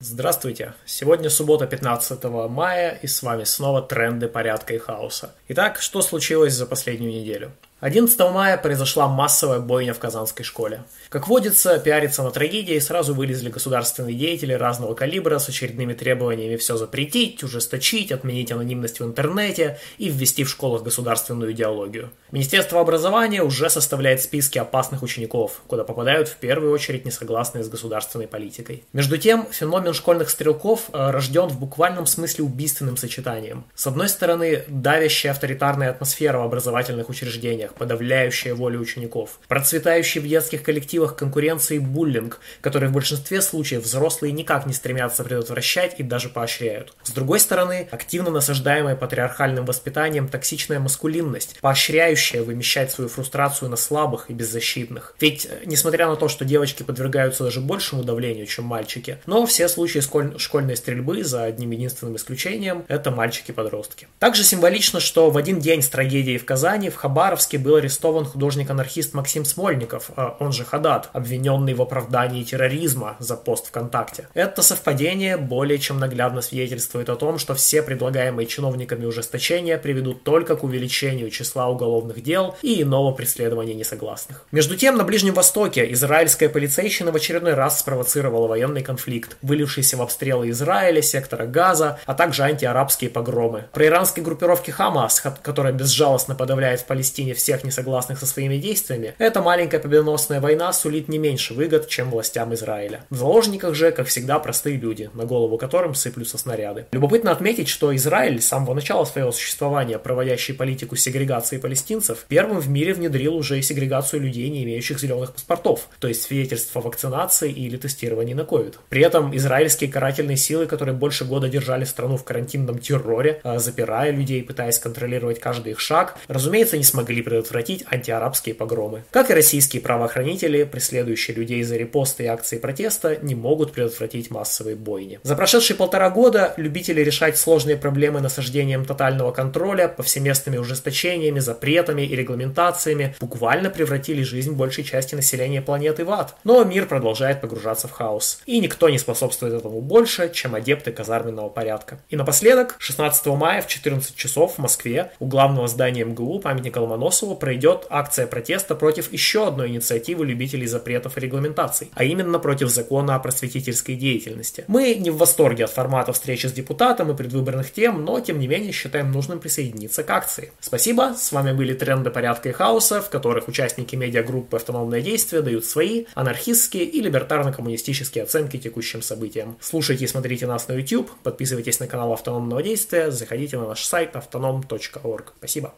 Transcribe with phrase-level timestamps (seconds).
[0.00, 0.74] Здравствуйте!
[0.86, 5.34] Сегодня суббота 15 мая и с вами снова тренды порядка и хаоса.
[5.48, 7.50] Итак, что случилось за последнюю неделю?
[7.80, 10.82] 11 мая произошла массовая бойня в Казанской школе.
[11.10, 16.76] Как водится, пиариться на трагедии сразу вылезли государственные деятели разного калибра с очередными требованиями все
[16.76, 22.10] запретить, ужесточить, отменить анонимность в интернете и ввести в школах государственную идеологию.
[22.32, 28.26] Министерство образования уже составляет списки опасных учеников, куда попадают в первую очередь несогласные с государственной
[28.26, 28.82] политикой.
[28.92, 33.64] Между тем, феномен школьных стрелков э, рожден в буквальном смысле убийственным сочетанием.
[33.74, 40.28] С одной стороны, давящая авторитарная атмосфера в образовательных учреждениях, занятиях, подавляющая волю учеников, процветающий в
[40.28, 46.02] детских коллективах конкуренции и буллинг, который в большинстве случаев взрослые никак не стремятся предотвращать и
[46.02, 46.94] даже поощряют.
[47.02, 54.30] С другой стороны, активно насаждаемая патриархальным воспитанием токсичная маскулинность, поощряющая вымещать свою фрустрацию на слабых
[54.30, 55.14] и беззащитных.
[55.20, 59.68] Ведь, э, несмотря на то, что девочки подвергаются даже большему давлению, чем мальчики, но все
[59.68, 60.38] случаи школь...
[60.38, 64.08] школьной стрельбы, за одним единственным исключением, это мальчики-подростки.
[64.18, 69.14] Также символично, что в один день с трагедией в Казани в Хабаровске был арестован художник-анархист
[69.14, 74.28] Максим Смольников, а он же Хадат, обвиненный в оправдании терроризма за пост ВКонтакте.
[74.34, 80.56] Это совпадение более чем наглядно свидетельствует о том, что все предлагаемые чиновниками ужесточения приведут только
[80.56, 84.44] к увеличению числа уголовных дел и иного преследования несогласных.
[84.52, 90.02] Между тем, на Ближнем Востоке израильская полицейщина в очередной раз спровоцировала военный конфликт, вылившийся в
[90.02, 93.64] обстрелы Израиля, сектора Газа, а также антиарабские погромы.
[93.72, 99.14] Про иранские группировки Хамас, которая безжалостно подавляет в Палестине все всех несогласных со своими действиями,
[99.16, 103.06] эта маленькая победоносная война сулит не меньше выгод, чем властям Израиля.
[103.08, 106.84] В заложниках же, как всегда, простые люди, на голову которым сыплются снаряды.
[106.92, 112.68] Любопытно отметить, что Израиль с самого начала своего существования, проводящий политику сегрегации палестинцев, первым в
[112.68, 117.78] мире внедрил уже и сегрегацию людей, не имеющих зеленых паспортов, то есть свидетельство вакцинации или
[117.78, 118.74] тестирования на COVID.
[118.90, 124.10] При этом израильские карательные силы, которые больше года держали страну в карантинном терроре, а, запирая
[124.10, 129.04] людей, пытаясь контролировать каждый их шаг, разумеется, не смогли предотвратить антиарабские погромы.
[129.12, 134.74] Как и российские правоохранители, преследующие людей за репосты и акции протеста, не могут предотвратить массовые
[134.74, 135.20] бойни.
[135.22, 142.16] За прошедшие полтора года любители решать сложные проблемы насаждением тотального контроля, повсеместными ужесточениями, запретами и
[142.16, 146.34] регламентациями буквально превратили жизнь большей части населения планеты в ад.
[146.42, 148.40] Но мир продолжает погружаться в хаос.
[148.46, 152.00] И никто не способствует этому больше, чем адепты казарменного порядка.
[152.08, 157.27] И напоследок, 16 мая в 14 часов в Москве у главного здания МГУ памятника Ломоносову
[157.28, 162.68] Ломоносову пройдет акция протеста против еще одной инициативы любителей запретов и регламентаций, а именно против
[162.68, 164.64] закона о просветительской деятельности.
[164.68, 168.48] Мы не в восторге от формата встречи с депутатом и предвыборных тем, но тем не
[168.48, 170.52] менее считаем нужным присоединиться к акции.
[170.60, 175.64] Спасибо, с вами были тренды порядка и хаоса, в которых участники медиагруппы «Автономное действие» дают
[175.64, 179.56] свои анархистские и либертарно-коммунистические оценки текущим событиям.
[179.60, 184.14] Слушайте и смотрите нас на YouTube, подписывайтесь на канал Автономного действия, заходите на наш сайт
[184.14, 185.32] autonom.org.
[185.38, 185.66] Спасибо.